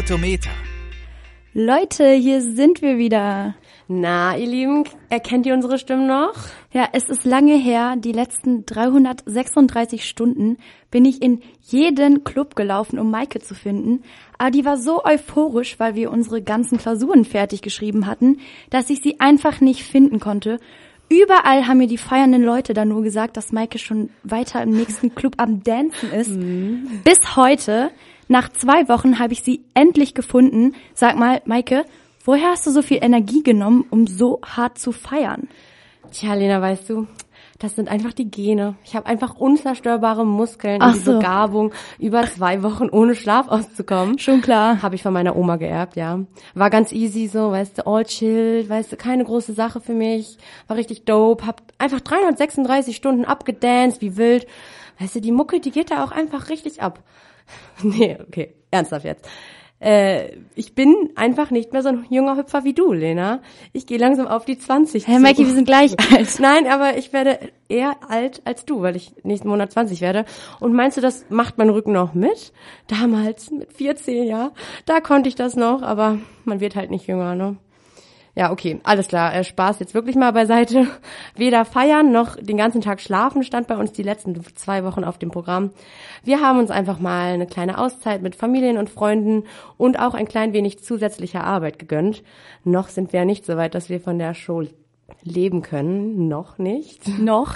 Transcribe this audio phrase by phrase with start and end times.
[0.00, 0.48] Rautometer.
[1.52, 3.54] Leute, hier sind wir wieder.
[3.86, 6.32] Na, ihr Lieben, erkennt ihr unsere Stimmen noch?
[6.72, 7.96] Ja, es ist lange her.
[7.98, 10.56] Die letzten 336 Stunden
[10.90, 14.02] bin ich in jeden Club gelaufen, um Maike zu finden.
[14.38, 18.38] Aber die war so euphorisch, weil wir unsere ganzen Klausuren fertig geschrieben hatten,
[18.70, 20.60] dass ich sie einfach nicht finden konnte.
[21.10, 25.14] Überall haben mir die feiernden Leute da nur gesagt, dass Maike schon weiter im nächsten
[25.14, 26.30] Club am Dancen ist.
[26.30, 27.02] Mhm.
[27.04, 27.90] Bis heute,
[28.30, 30.74] nach zwei Wochen, habe ich sie endlich gefunden.
[30.94, 31.84] Sag mal, Maike,
[32.24, 35.48] woher hast du so viel Energie genommen, um so hart zu feiern?
[36.12, 37.08] Tja, Lena, weißt du,
[37.58, 38.76] das sind einfach die Gene.
[38.84, 41.12] Ich habe einfach unzerstörbare Muskeln Ach und die so.
[41.14, 44.18] Begabung, über zwei Wochen ohne Schlaf auszukommen.
[44.20, 44.80] Schon klar.
[44.80, 46.20] Habe ich von meiner Oma geerbt, ja.
[46.54, 50.38] War ganz easy so, weißt du, all chill, weißt du, keine große Sache für mich.
[50.68, 54.46] War richtig dope, hab einfach 336 Stunden abgedanced, wie wild.
[55.00, 57.02] Weißt du, die Mucke, die geht da auch einfach richtig ab.
[57.82, 59.26] nee, okay, ernsthaft jetzt.
[59.80, 63.40] Äh, ich bin einfach nicht mehr so ein junger Hüpfer wie du, Lena.
[63.72, 65.18] Ich gehe langsam auf die 20 Hey.
[65.18, 66.38] Maike, wir sind gleich alt.
[66.38, 70.26] Nein, aber ich werde eher alt als du, weil ich nächsten Monat 20 werde.
[70.60, 72.52] Und meinst du, das macht mein Rücken noch mit?
[72.88, 74.52] Damals, mit 14, ja,
[74.84, 77.56] da konnte ich das noch, aber man wird halt nicht jünger, ne?
[78.36, 79.34] Ja, okay, alles klar.
[79.34, 80.86] Äh, Spaß jetzt wirklich mal beiseite.
[81.36, 85.18] Weder feiern noch den ganzen Tag schlafen stand bei uns die letzten zwei Wochen auf
[85.18, 85.70] dem Programm.
[86.22, 89.44] Wir haben uns einfach mal eine kleine Auszeit mit Familien und Freunden
[89.76, 92.22] und auch ein klein wenig zusätzlicher Arbeit gegönnt.
[92.62, 94.62] Noch sind wir ja nicht so weit, dass wir von der Show
[95.22, 96.28] leben können.
[96.28, 97.06] Noch nicht.
[97.18, 97.54] Noch?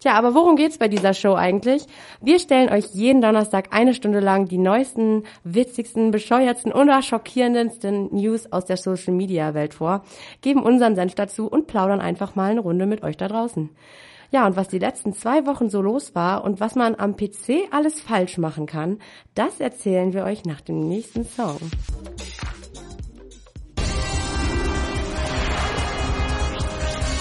[0.00, 1.86] Tja, aber worum geht's bei dieser Show eigentlich?
[2.20, 8.52] Wir stellen euch jeden Donnerstag eine Stunde lang die neuesten, witzigsten, bescheuertsten oder schockierendsten News
[8.52, 10.04] aus der Social Media Welt vor,
[10.40, 13.70] geben unseren Senf dazu und plaudern einfach mal eine Runde mit euch da draußen.
[14.32, 17.68] Ja, und was die letzten zwei Wochen so los war und was man am PC
[17.70, 18.98] alles falsch machen kann,
[19.34, 21.58] das erzählen wir euch nach dem nächsten Song.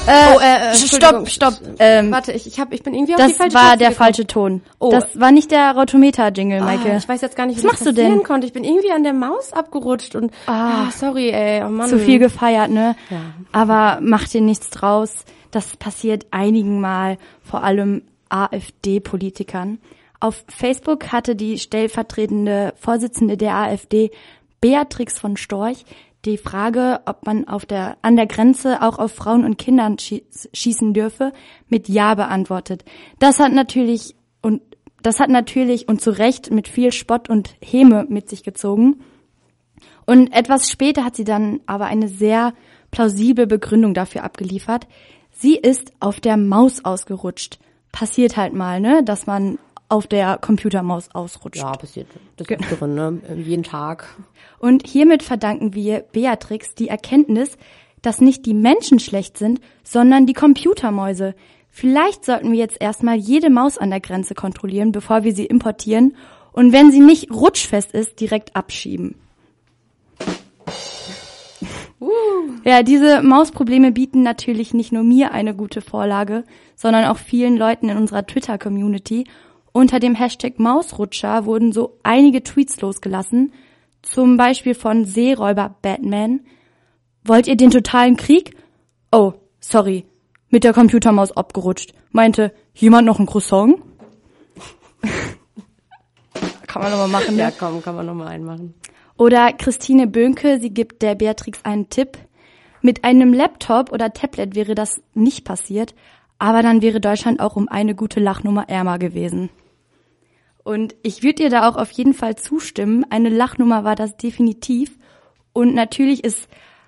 [0.08, 1.54] Äh, Oh, äh, äh, stopp, stopp.
[1.80, 3.90] Ähm, Warte, ich, ich, hab, ich bin irgendwie auf das die falsche war Taste der
[3.90, 4.06] gekommen.
[4.06, 4.62] falsche Ton.
[4.80, 4.90] Oh.
[4.92, 6.92] Das war nicht der Rautometer-Jingle, Maike.
[6.92, 8.06] Ah, ich weiß jetzt gar nicht, Was wie machst das du denn?
[8.06, 8.48] passieren konnte.
[8.48, 11.88] Ich bin irgendwie an der Maus abgerutscht und ah, sorry, ey, oh Mann.
[11.90, 12.96] Zu viel gefeiert, ne?
[13.10, 13.18] Ja.
[13.52, 15.14] Aber mach dir nichts draus.
[15.52, 19.80] Das passiert einigen Mal, vor allem AfD-Politikern.
[20.20, 24.12] Auf Facebook hatte die stellvertretende Vorsitzende der AfD,
[24.62, 25.84] Beatrix von Storch,
[26.26, 30.50] die Frage, ob man auf der, an der Grenze auch auf Frauen und Kindern schieß,
[30.54, 31.34] schießen dürfe,
[31.68, 32.86] mit Ja beantwortet.
[33.20, 34.62] Das hat natürlich und
[35.02, 39.02] das hat natürlich und zu Recht mit viel Spott und Häme mit sich gezogen.
[40.06, 42.54] Und etwas später hat sie dann aber eine sehr
[42.92, 44.88] plausible Begründung dafür abgeliefert.
[45.32, 47.60] Sie ist auf der Maus ausgerutscht.
[47.92, 49.58] Passiert halt mal, ne, dass man
[49.92, 51.62] auf der Computermaus ausrutscht.
[51.62, 52.08] Ja, passiert.
[52.38, 53.20] Das ist drin, ne?
[53.36, 54.08] Jeden Tag.
[54.60, 57.58] Und hiermit verdanken wir Beatrix die Erkenntnis,
[58.02, 61.36] dass nicht die Menschen schlecht sind, sondern die Computermäuse.
[61.70, 66.16] Vielleicht sollten wir jetzt erstmal jede Maus an der Grenze kontrollieren, bevor wir sie importieren
[66.54, 69.16] und wenn sie nicht rutschfest ist, direkt abschieben.
[72.64, 76.44] Ja, diese Mausprobleme bieten natürlich nicht nur mir eine gute Vorlage,
[76.76, 79.26] sondern auch vielen Leuten in unserer Twitter-Community.
[79.74, 83.54] Unter dem Hashtag Mausrutscher wurden so einige Tweets losgelassen,
[84.02, 86.42] zum Beispiel von Seeräuber Batman.
[87.24, 88.56] Wollt ihr den totalen Krieg?
[89.12, 90.06] Oh, sorry,
[90.50, 91.94] mit der Computermaus abgerutscht.
[92.12, 93.78] Meinte, jemand noch ein Croissant?
[96.68, 97.42] Kann man nochmal machen, ne?
[97.44, 98.74] Ja, komm, kann man nochmal einmachen.
[99.18, 102.18] Oder Christine Böhnke, sie gibt der Beatrix einen Tipp.
[102.82, 105.94] Mit einem Laptop oder Tablet wäre das nicht passiert,
[106.40, 109.50] aber dann wäre Deutschland auch um eine gute Lachnummer ärmer gewesen.
[110.64, 113.06] Und ich würde ihr da auch auf jeden Fall zustimmen.
[113.10, 114.98] Eine Lachnummer war das definitiv.
[115.54, 116.48] Und natürlich ist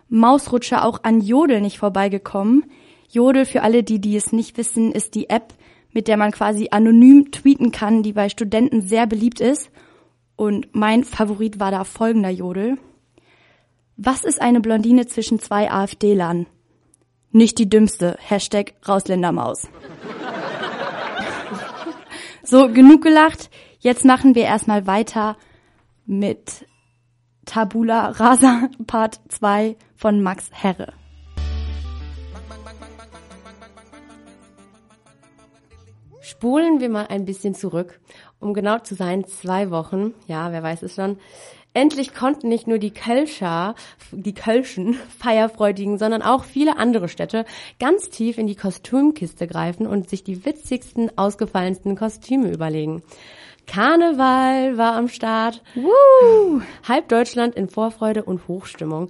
[0.10, 2.66] Mausrutscher auch an Jodel nicht vorbeigekommen.
[3.10, 5.54] Jodel, für alle, die, die es nicht wissen, ist die App,
[5.92, 9.70] mit der man quasi anonym tweeten kann, die bei Studenten sehr beliebt ist.
[10.36, 12.78] Und mein Favorit war da folgender Jodel.
[13.98, 16.48] Was ist eine Blondine zwischen zwei AfD-Lern?
[17.32, 18.18] Nicht die dümmste.
[18.20, 19.68] Hashtag Rausländermaus.
[22.44, 23.50] So, genug gelacht.
[23.80, 25.38] Jetzt machen wir erstmal weiter
[26.06, 26.68] mit
[27.46, 30.94] Tabula Rasa Part 2 von Max Herre.
[36.20, 38.00] Spulen wir mal ein bisschen zurück.
[38.40, 41.18] Um genau zu sein, zwei Wochen, ja, wer weiß es schon.
[41.76, 43.74] Endlich konnten nicht nur die Kölscher,
[44.12, 47.46] die Kölschen Feierfreudigen, sondern auch viele andere Städte
[47.80, 53.02] ganz tief in die Kostümkiste greifen und sich die witzigsten, ausgefallensten Kostüme überlegen.
[53.66, 55.64] Karneval war am Start.
[55.74, 56.62] Woo!
[56.88, 59.10] Halb Deutschland in Vorfreude und Hochstimmung.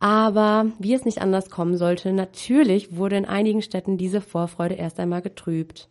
[0.00, 4.98] Aber wie es nicht anders kommen sollte, natürlich wurde in einigen Städten diese Vorfreude erst
[4.98, 5.88] einmal getrübt.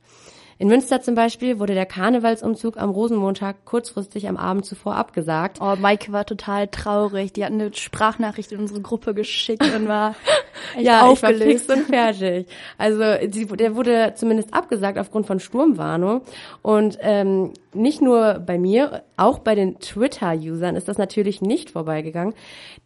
[0.61, 5.57] In Münster zum Beispiel wurde der Karnevalsumzug am Rosenmontag kurzfristig am Abend zuvor abgesagt.
[5.59, 7.33] Oh, Maike war total traurig.
[7.33, 10.13] Die hat eine Sprachnachricht in unsere Gruppe geschickt und war
[10.75, 11.63] echt ja, aufgelöst.
[11.63, 12.47] ich war und fertig.
[12.77, 16.21] Also sie, der wurde zumindest abgesagt aufgrund von Sturmwarnung.
[16.61, 22.33] Und ähm, nicht nur bei mir, auch bei den Twitter-Usern ist das natürlich nicht vorbeigegangen.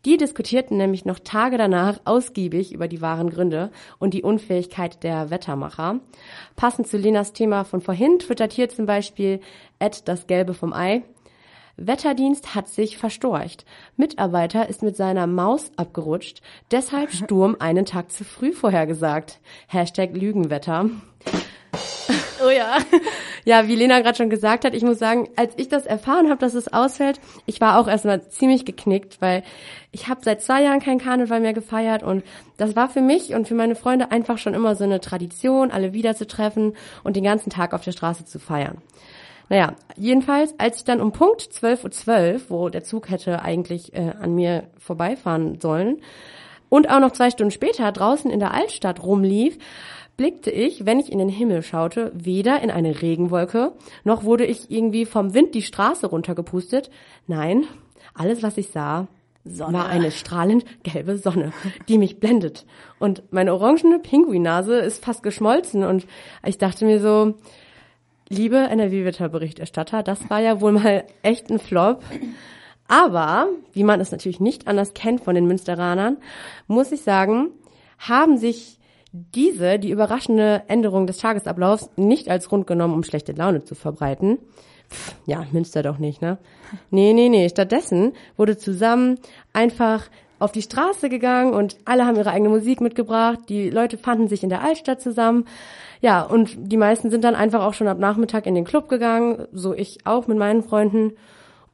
[0.04, 5.30] Die diskutierten nämlich noch Tage danach ausgiebig über die wahren Gründe und die Unfähigkeit der
[5.30, 6.02] Wettermacher.
[6.58, 9.40] Passend zu Lenas Thema von vorhin twittert hier zum Beispiel
[9.80, 11.04] Ed das Gelbe vom Ei.
[11.78, 13.66] Wetterdienst hat sich verstorcht.
[13.96, 19.40] Mitarbeiter ist mit seiner Maus abgerutscht, deshalb Sturm einen Tag zu früh vorhergesagt.
[19.68, 20.90] Hashtag Lügenwetter.
[22.46, 22.78] Oh ja.
[23.48, 26.40] Ja, wie Lena gerade schon gesagt hat, ich muss sagen, als ich das erfahren habe,
[26.40, 29.44] dass es ausfällt, ich war auch erstmal ziemlich geknickt, weil
[29.92, 32.24] ich habe seit zwei Jahren kein Karneval mehr gefeiert und
[32.58, 35.94] das war für mich und für meine Freunde einfach schon immer so eine Tradition, alle
[35.94, 38.82] wiederzutreffen und den ganzen Tag auf der Straße zu feiern.
[39.48, 44.14] Naja, jedenfalls, als ich dann um Punkt 12.12 Uhr, wo der Zug hätte eigentlich äh,
[44.20, 46.02] an mir vorbeifahren sollen,
[46.70, 49.58] und auch noch zwei Stunden später draußen in der Altstadt rumlief,
[50.18, 53.74] blickte ich, wenn ich in den Himmel schaute, weder in eine Regenwolke,
[54.04, 56.90] noch wurde ich irgendwie vom Wind die Straße runtergepustet.
[57.28, 57.66] Nein,
[58.14, 59.08] alles, was ich sah,
[59.44, 59.74] Sonne.
[59.78, 61.54] war eine strahlend gelbe Sonne,
[61.88, 62.66] die mich blendet.
[63.00, 66.08] Und meine orangene Pinguinase ist fast geschmolzen und
[66.46, 67.36] ich dachte mir so,
[68.30, 72.04] liebe NRW-Wetterberichterstatter, das war ja wohl mal echt ein Flop.
[72.88, 76.18] Aber, wie man es natürlich nicht anders kennt von den Münsteranern,
[76.68, 77.50] muss ich sagen,
[77.98, 78.80] haben sich
[79.34, 84.40] diese, die überraschende Änderung des Tagesablaufs, nicht als Grund genommen, um schlechte Laune zu verbreiten.
[84.90, 86.38] Pff, ja, Münster doch nicht, ne?
[86.92, 87.50] Nee, nee, nee.
[87.50, 89.20] Stattdessen wurde zusammen
[89.54, 90.10] einfach
[90.40, 93.40] auf die Straße gegangen und alle haben ihre eigene Musik mitgebracht.
[93.48, 95.46] Die Leute fanden sich in der Altstadt zusammen.
[96.02, 99.48] Ja, und die meisten sind dann einfach auch schon ab Nachmittag in den Club gegangen,
[99.54, 101.14] so ich auch mit meinen Freunden.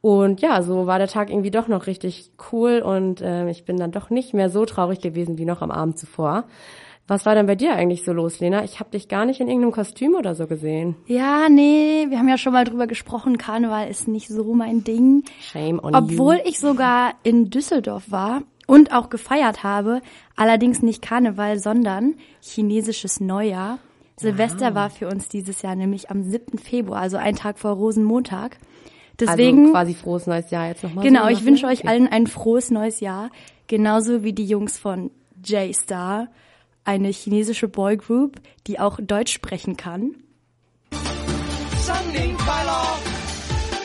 [0.00, 3.76] Und ja, so war der Tag irgendwie doch noch richtig cool und äh, ich bin
[3.76, 6.44] dann doch nicht mehr so traurig gewesen wie noch am Abend zuvor.
[7.08, 8.62] Was war denn bei dir eigentlich so los, Lena?
[8.64, 10.94] Ich habe dich gar nicht in irgendeinem Kostüm oder so gesehen.
[11.06, 15.24] Ja, nee, wir haben ja schon mal drüber gesprochen, Karneval ist nicht so mein Ding.
[15.40, 16.42] Shame on Obwohl you.
[16.44, 20.00] ich sogar in Düsseldorf war und auch gefeiert habe,
[20.36, 23.78] allerdings nicht Karneval, sondern chinesisches Neujahr.
[24.16, 26.58] Silvester war für uns dieses Jahr nämlich am 7.
[26.58, 28.58] Februar, also ein Tag vor Rosenmontag.
[29.18, 31.04] Deswegen, also quasi frohes neues Jahr jetzt nochmal.
[31.04, 31.88] genau, so ich wünsche euch Okay.
[31.88, 33.30] allen ein frohes neues Jahr,
[33.66, 35.10] genauso wie die Jungs von
[35.44, 36.28] J-Star,
[36.84, 40.14] eine chinesische Boygroup, die auch Deutsch sprechen kann.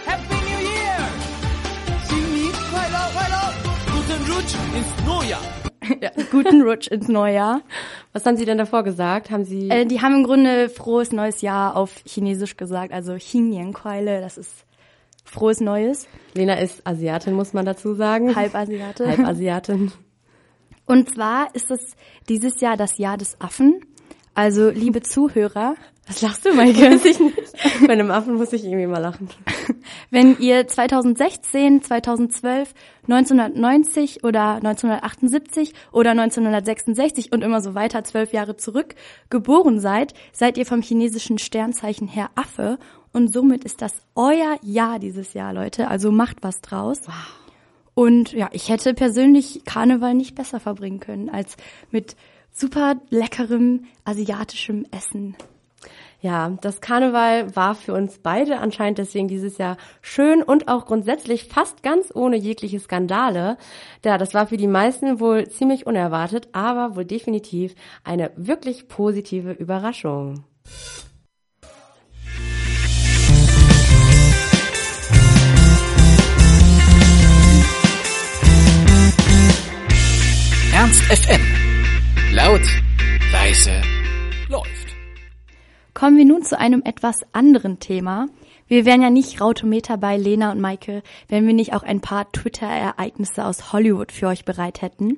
[0.06, 0.38] Happy
[6.32, 7.62] Guten Rutsch ins Neujahr!
[7.62, 7.62] ja.
[8.14, 9.32] Was haben Sie denn davor gesagt?
[9.32, 9.70] Haben Sie?
[9.70, 14.66] Äh, die haben im Grunde frohes neues Jahr auf Chinesisch gesagt, also Xingyan-Keule, das ist
[15.24, 16.08] frohes Neues.
[16.34, 18.36] Lena ist Asiatin, muss man dazu sagen.
[18.36, 19.08] Halb Asiatin.
[19.08, 19.92] Halb Asiatin.
[20.88, 21.96] Und zwar ist es
[22.28, 23.82] dieses Jahr das Jahr des Affen.
[24.34, 25.76] Also, liebe Zuhörer,
[26.08, 26.80] Was lachst du, Maike?
[26.80, 27.36] Weiß ich nicht.
[27.86, 29.28] Bei einem Affen muss ich irgendwie mal lachen.
[30.10, 32.74] wenn ihr 2016, 2012,
[33.10, 38.96] 1990 oder 1978 oder 1966 und immer so weiter zwölf Jahre zurück
[39.30, 42.78] geboren seid, seid ihr vom chinesischen Sternzeichen her Affe
[43.12, 45.90] und somit ist das euer Jahr dieses Jahr, Leute.
[45.90, 47.02] Also macht was draus.
[47.98, 51.58] Und ja, ich hätte persönlich Karneval nicht besser verbringen können als
[51.90, 52.16] mit
[52.52, 55.36] super leckerem asiatischem Essen.
[56.22, 61.46] Ja, das Karneval war für uns beide anscheinend deswegen dieses Jahr schön und auch grundsätzlich
[61.46, 63.58] fast ganz ohne jegliche Skandale.
[64.06, 67.74] Ja, das war für die meisten wohl ziemlich unerwartet, aber wohl definitiv
[68.04, 70.44] eine wirklich positive Überraschung.
[80.80, 81.42] Ernst FM.
[82.34, 82.62] Laut,
[83.32, 83.82] leise,
[84.48, 84.96] läuft.
[85.96, 88.28] Kommen wir nun zu einem etwas anderen Thema.
[88.68, 92.32] Wir wären ja nicht Rautometer bei Lena und Maike, wenn wir nicht auch ein paar
[92.32, 95.18] Twitter-Ereignisse aus Hollywood für euch bereit hätten.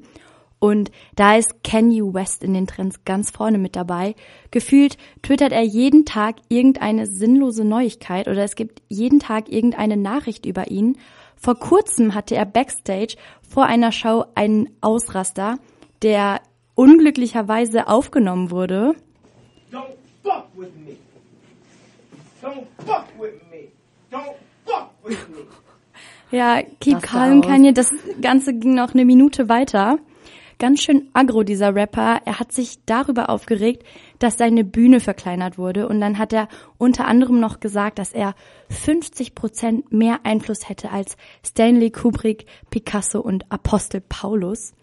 [0.59, 4.15] Und da ist Kanye West in den Trends ganz vorne mit dabei.
[4.51, 10.45] Gefühlt twittert er jeden Tag irgendeine sinnlose Neuigkeit oder es gibt jeden Tag irgendeine Nachricht
[10.45, 10.97] über ihn.
[11.39, 13.15] Vor kurzem hatte er backstage
[13.47, 15.57] vor einer Show einen Ausraster,
[16.01, 16.41] der
[16.75, 18.95] unglücklicherweise aufgenommen wurde.
[19.71, 20.97] Don't fuck with me.
[22.41, 23.69] Don't fuck with me.
[24.11, 25.45] Don't fuck with me.
[26.31, 27.41] Ja, keep calm.
[27.41, 27.73] Kanye.
[27.73, 27.91] Das
[28.21, 29.97] Ganze ging noch eine Minute weiter.
[30.59, 32.19] Ganz schön aggro, dieser Rapper.
[32.25, 33.83] Er hat sich darüber aufgeregt,
[34.19, 35.87] dass seine Bühne verkleinert wurde.
[35.87, 38.35] Und dann hat er unter anderem noch gesagt, dass er
[38.69, 44.73] 50 Prozent mehr Einfluss hätte als Stanley Kubrick, Picasso und Apostel Paulus.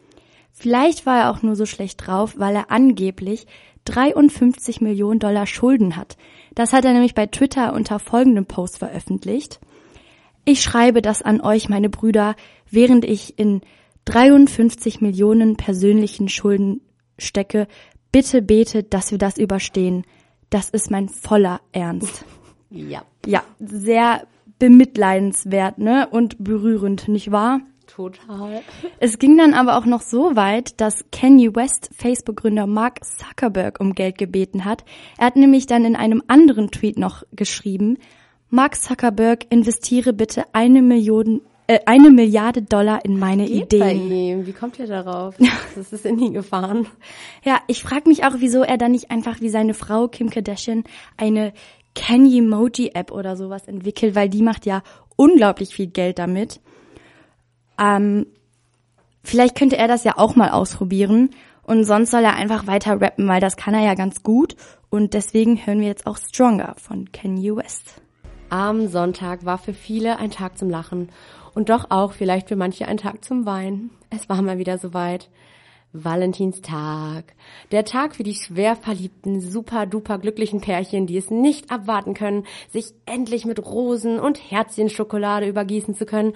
[0.50, 3.47] Vielleicht war er auch nur so schlecht drauf, weil er angeblich
[3.85, 6.16] 53 Millionen Dollar Schulden hat.
[6.54, 9.61] Das hat er nämlich bei Twitter unter folgendem Post veröffentlicht.
[10.47, 12.35] Ich schreibe das an euch, meine Brüder,
[12.71, 13.61] während ich in
[14.06, 16.80] 53 Millionen persönlichen Schulden
[17.18, 17.68] stecke.
[18.10, 20.04] Bitte betet, dass wir das überstehen.
[20.50, 22.25] Das ist mein voller Ernst.
[22.68, 23.04] Ja.
[23.25, 24.26] Ja, sehr
[24.58, 26.08] bemitleidenswert, ne?
[26.10, 27.60] Und berührend, nicht wahr?
[27.86, 28.60] Total.
[28.98, 33.94] Es ging dann aber auch noch so weit, dass Kanye West Facebook-Gründer Mark Zuckerberg um
[33.94, 34.84] Geld gebeten hat.
[35.16, 37.98] Er hat nämlich dann in einem anderen Tweet noch geschrieben,
[38.50, 44.11] Mark Zuckerberg, investiere bitte eine Million, äh, eine Milliarde Dollar in meine Geht bei Ideen.
[44.11, 44.46] ihm.
[44.46, 45.37] Wie kommt ihr darauf?
[45.75, 46.87] Das ist in ihn gefahren.
[47.44, 50.85] Ja, ich frage mich auch, wieso er dann nicht einfach wie seine Frau Kim Kardashian
[51.18, 51.52] eine
[51.94, 54.82] Kanye-Moji-App oder sowas entwickelt, weil die macht ja
[55.16, 56.61] unglaublich viel Geld damit.
[57.78, 58.26] Ähm,
[59.23, 61.30] vielleicht könnte er das ja auch mal ausprobieren
[61.62, 64.56] und sonst soll er einfach weiter rappen, weil das kann er ja ganz gut
[64.88, 68.00] und deswegen hören wir jetzt auch Stronger von Kanye West.
[68.49, 71.08] Am Sonntag war für viele ein Tag zum Lachen
[71.56, 73.90] und doch auch vielleicht für manche ein Tag zum Weinen.
[74.10, 75.30] Es war mal wieder soweit.
[76.04, 77.34] Valentinstag.
[77.70, 82.44] Der Tag für die schwer verliebten, super duper glücklichen Pärchen, die es nicht abwarten können,
[82.68, 86.34] sich endlich mit Rosen und Herzchenschokolade übergießen zu können.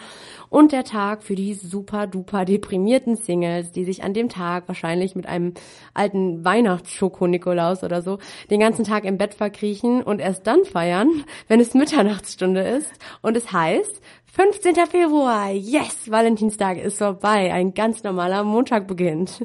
[0.48, 5.14] Und der Tag für die super duper deprimierten Singles, die sich an dem Tag wahrscheinlich
[5.14, 5.54] mit einem
[5.94, 8.18] alten Weihnachtsschoko-Nikolaus oder so
[8.50, 13.36] den ganzen Tag im Bett verkriechen und erst dann feiern, wenn es Mitternachtsstunde ist und
[13.36, 14.00] es heißt,
[14.32, 14.74] 15.
[14.86, 19.44] Februar, yes, Valentinstag ist vorbei, ein ganz normaler Montag beginnt.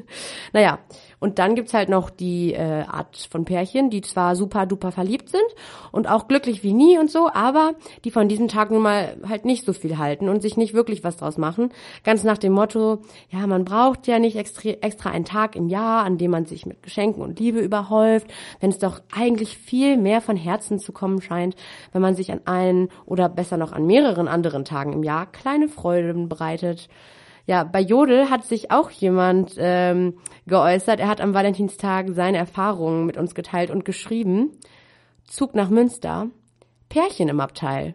[0.52, 0.78] Naja,
[1.26, 5.28] und dann gibt's halt noch die äh, Art von Pärchen, die zwar super duper verliebt
[5.28, 5.42] sind
[5.90, 7.72] und auch glücklich wie nie und so, aber
[8.04, 11.02] die von diesem Tag nun mal halt nicht so viel halten und sich nicht wirklich
[11.02, 11.70] was draus machen.
[12.04, 16.04] Ganz nach dem Motto, ja, man braucht ja nicht extra, extra einen Tag im Jahr,
[16.04, 18.28] an dem man sich mit Geschenken und Liebe überhäuft,
[18.60, 21.56] wenn es doch eigentlich viel mehr von Herzen zu kommen scheint,
[21.90, 25.66] wenn man sich an einen oder besser noch an mehreren anderen Tagen im Jahr kleine
[25.66, 26.88] Freuden bereitet.
[27.46, 30.98] Ja, bei Jodel hat sich auch jemand ähm, geäußert.
[30.98, 34.50] Er hat am Valentinstag seine Erfahrungen mit uns geteilt und geschrieben.
[35.24, 36.28] Zug nach Münster.
[36.88, 37.94] Pärchen im Abteil.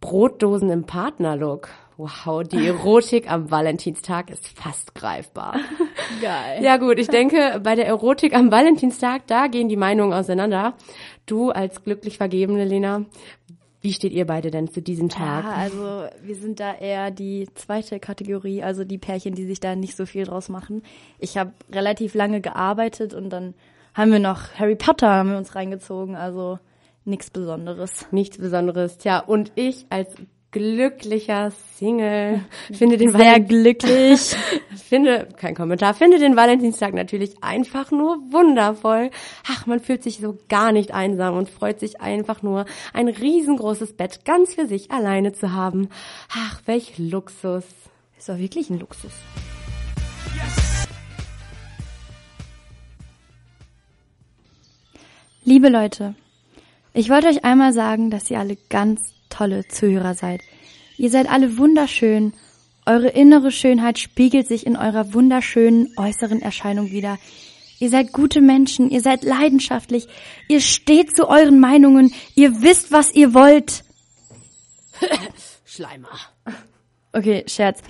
[0.00, 1.68] Brotdosen im Partnerlook.
[1.96, 5.54] Wow, die Erotik am Valentinstag ist fast greifbar.
[6.20, 6.62] Geil.
[6.62, 10.74] Ja gut, ich denke, bei der Erotik am Valentinstag, da gehen die Meinungen auseinander.
[11.24, 13.06] Du als glücklich Vergebene, Lena,
[13.80, 15.44] wie steht ihr beide denn zu diesem Tag?
[15.44, 19.76] Ja, also wir sind da eher die zweite Kategorie, also die Pärchen, die sich da
[19.76, 20.82] nicht so viel draus machen.
[21.18, 23.54] Ich habe relativ lange gearbeitet und dann
[23.94, 26.58] haben wir noch Harry Potter haben wir uns reingezogen, also
[27.04, 28.06] nichts Besonderes.
[28.10, 28.98] Nichts Besonderes.
[28.98, 30.14] Tja, und ich als
[30.56, 32.40] glücklicher Single
[32.72, 34.34] finde den Sehr Valent glücklich.
[34.88, 39.10] finde, kein Kommentar, finde den Valentinstag natürlich einfach nur wundervoll.
[39.46, 43.92] Ach, man fühlt sich so gar nicht einsam und freut sich einfach nur, ein riesengroßes
[43.98, 45.90] Bett ganz für sich alleine zu haben.
[46.34, 47.64] Ach, welch Luxus.
[48.16, 49.12] Ist doch wirklich ein Luxus.
[55.44, 56.14] Liebe Leute,
[56.94, 60.42] ich wollte euch einmal sagen, dass ihr alle ganz tolle Zuhörer seid.
[60.96, 62.32] Ihr seid alle wunderschön.
[62.86, 67.18] Eure innere Schönheit spiegelt sich in eurer wunderschönen äußeren Erscheinung wieder.
[67.78, 70.06] Ihr seid gute Menschen, ihr seid leidenschaftlich,
[70.48, 73.84] ihr steht zu euren Meinungen, ihr wisst, was ihr wollt.
[75.64, 76.08] Schleimer.
[77.12, 77.80] Okay, Scherz.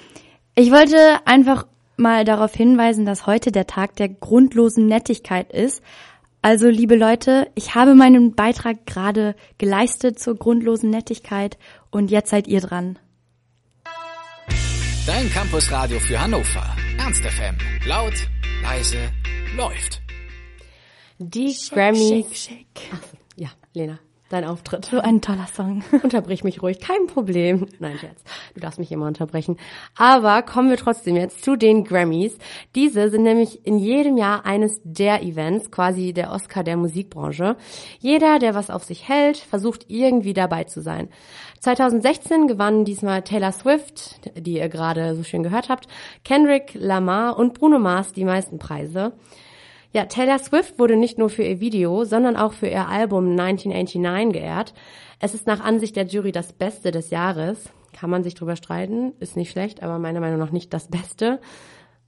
[0.56, 1.66] Ich wollte einfach
[1.96, 5.82] mal darauf hinweisen, dass heute der Tag der grundlosen Nettigkeit ist.
[6.48, 11.58] Also, liebe Leute, ich habe meinen Beitrag gerade geleistet zur grundlosen Nettigkeit
[11.90, 13.00] und jetzt seid ihr dran.
[15.08, 16.64] Dein Campusradio für Hannover.
[16.98, 17.56] Ernst FM.
[17.84, 18.14] Laut,
[18.62, 19.10] leise,
[19.56, 20.00] läuft.
[21.18, 22.10] Die Grammys.
[22.10, 23.00] Shake, shake.
[23.34, 24.86] Ja, Lena, dein Auftritt.
[24.86, 25.84] So ein toller Song.
[26.02, 27.66] Unterbrich mich ruhig, kein Problem.
[27.78, 28.22] Nein, Scherz.
[28.54, 29.56] Du darfst mich immer unterbrechen.
[29.96, 32.36] Aber kommen wir trotzdem jetzt zu den Grammys.
[32.74, 37.56] Diese sind nämlich in jedem Jahr eines der Events, quasi der Oscar der Musikbranche.
[37.98, 41.08] Jeder, der was auf sich hält, versucht irgendwie dabei zu sein.
[41.60, 45.86] 2016 gewannen diesmal Taylor Swift, die ihr gerade so schön gehört habt,
[46.24, 49.12] Kendrick Lamar und Bruno Mars die meisten Preise.
[49.96, 54.30] Ja, Taylor Swift wurde nicht nur für ihr Video, sondern auch für ihr Album 1989
[54.30, 54.74] geehrt.
[55.20, 57.70] Es ist nach Ansicht der Jury das Beste des Jahres.
[57.94, 61.40] Kann man sich drüber streiten, ist nicht schlecht, aber meiner Meinung nach nicht das Beste,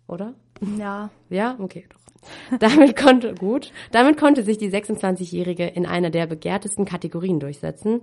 [0.07, 0.35] oder?
[0.77, 1.09] Ja.
[1.31, 2.59] Ja, okay, doch.
[2.59, 8.03] Damit konnte, gut, damit konnte sich die 26-Jährige in einer der begehrtesten Kategorien durchsetzen.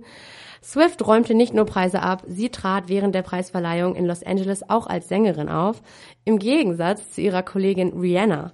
[0.64, 4.88] Swift räumte nicht nur Preise ab, sie trat während der Preisverleihung in Los Angeles auch
[4.88, 5.80] als Sängerin auf,
[6.24, 8.52] im Gegensatz zu ihrer Kollegin Rihanna.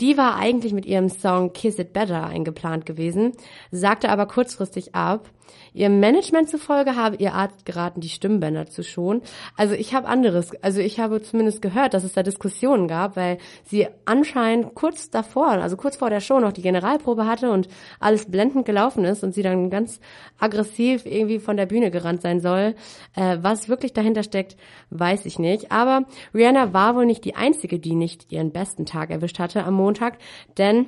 [0.00, 3.32] Die war eigentlich mit ihrem Song Kiss It Better eingeplant gewesen,
[3.70, 5.30] sagte aber kurzfristig ab.
[5.74, 9.22] Ihrem Management zufolge habe ihr Arzt geraten, die Stimmbänder zu schonen.
[9.56, 13.38] Also ich habe anderes, also ich habe zumindest gehört, dass es da Diskussionen gab, weil
[13.64, 17.66] sie anscheinend kurz davor, also kurz vor der Show noch die Generalprobe hatte und
[17.98, 19.98] alles blendend gelaufen ist und sie dann ganz
[20.38, 22.76] aggressiv irgendwie von der Bühne gerannt sein soll.
[23.16, 24.56] Äh, was wirklich dahinter steckt,
[24.90, 25.72] weiß ich nicht.
[25.72, 29.74] Aber Rihanna war wohl nicht die einzige, die nicht ihren besten Tag erwischt hatte am
[29.74, 30.18] Montag,
[30.56, 30.86] denn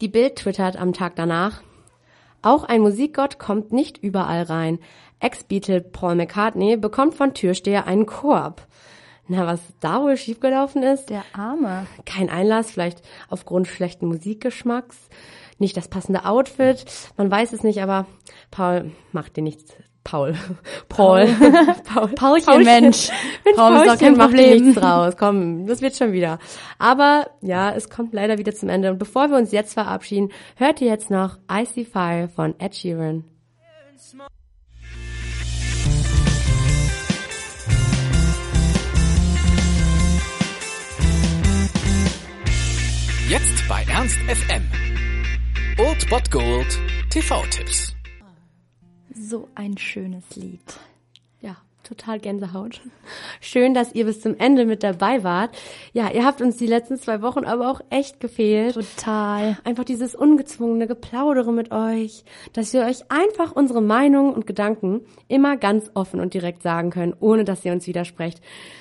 [0.00, 1.62] die Bild twittert am Tag danach,
[2.42, 4.78] auch ein Musikgott kommt nicht überall rein.
[5.20, 8.66] Ex-Beatle Paul McCartney bekommt von Türsteher einen Korb.
[9.28, 11.10] Na, was da wohl schiefgelaufen ist?
[11.10, 11.86] Der Arme.
[12.04, 15.08] Kein Einlass, vielleicht aufgrund schlechten Musikgeschmacks,
[15.58, 16.84] nicht das passende Outfit,
[17.16, 18.06] man weiß es nicht, aber
[18.50, 19.74] Paul macht dir nichts.
[20.04, 20.34] Paul.
[20.88, 21.26] Paul.
[21.84, 22.08] Paul.
[22.08, 23.10] Paulchen, Mensch.
[23.44, 24.64] Mensch Paul ist doch Paulchen kein Problem.
[24.64, 25.16] nichts draus.
[25.16, 26.38] Komm, das wird schon wieder.
[26.78, 28.90] Aber ja, es kommt leider wieder zum Ende.
[28.90, 33.24] Und bevor wir uns jetzt verabschieden, hört ihr jetzt noch Icy Fire von Ed Sheeran.
[43.28, 44.68] Jetzt bei Ernst FM.
[45.78, 46.78] Old Bot Gold
[47.10, 47.89] TV-Tipps.
[49.30, 50.80] So ein schönes Lied.
[51.40, 52.80] Ja, total Gänsehaut.
[53.40, 55.56] Schön, dass ihr bis zum Ende mit dabei wart.
[55.92, 58.74] Ja, ihr habt uns die letzten zwei Wochen aber auch echt gefehlt.
[58.74, 59.56] Total.
[59.62, 65.56] Einfach dieses ungezwungene Geplaudere mit euch, dass wir euch einfach unsere Meinungen und Gedanken immer
[65.56, 68.40] ganz offen und direkt sagen können, ohne dass ihr uns widersprecht.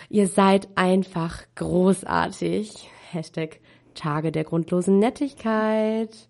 [0.09, 2.89] Ihr seid einfach großartig.
[3.11, 3.59] Hashtag
[3.93, 6.27] Tage der grundlosen Nettigkeit.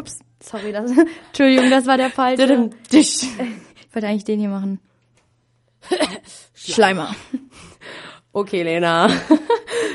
[0.00, 0.90] Ups, sorry, das,
[1.28, 2.70] Entschuldigung, das war der falsche.
[2.92, 3.28] Dich.
[3.90, 4.78] Ich wollte eigentlich den hier machen.
[6.54, 7.12] Schleimer.
[8.32, 9.10] Okay, Lena.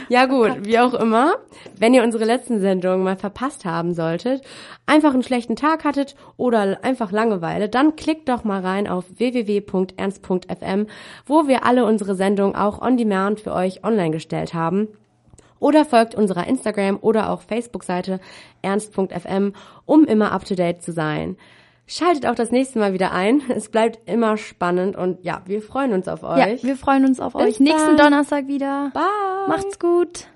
[0.10, 1.36] ja gut, wie auch immer.
[1.78, 4.42] Wenn ihr unsere letzten Sendungen mal verpasst haben solltet,
[4.86, 10.88] einfach einen schlechten Tag hattet oder einfach Langeweile, dann klickt doch mal rein auf www.ernst.fm,
[11.26, 14.90] wo wir alle unsere Sendungen auch on demand für euch online gestellt haben.
[15.60, 18.20] Oder folgt unserer Instagram oder auch Facebook-Seite
[18.62, 19.54] ernst.fm,
[19.86, 21.38] um immer up to date zu sein.
[21.88, 23.42] Schaltet auch das nächste Mal wieder ein.
[23.50, 26.38] Es bleibt immer spannend und ja, wir freuen uns auf euch.
[26.38, 27.60] Ja, wir freuen uns auf Bis euch.
[27.60, 28.12] Nächsten dann.
[28.12, 28.92] Donnerstag wieder.
[28.94, 29.48] Bye.
[29.48, 30.28] Macht's gut.